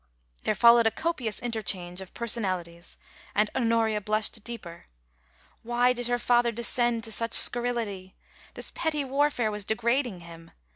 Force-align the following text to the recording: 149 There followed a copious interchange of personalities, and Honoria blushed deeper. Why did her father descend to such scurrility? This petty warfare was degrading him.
149 0.45 0.45
There 0.47 0.55
followed 0.59 0.87
a 0.87 0.89
copious 0.89 1.39
interchange 1.41 2.01
of 2.01 2.15
personalities, 2.15 2.97
and 3.35 3.51
Honoria 3.55 4.01
blushed 4.01 4.43
deeper. 4.43 4.87
Why 5.61 5.93
did 5.93 6.07
her 6.07 6.17
father 6.17 6.51
descend 6.51 7.03
to 7.03 7.11
such 7.11 7.33
scurrility? 7.35 8.15
This 8.55 8.71
petty 8.71 9.03
warfare 9.05 9.51
was 9.51 9.63
degrading 9.63 10.21
him. 10.21 10.49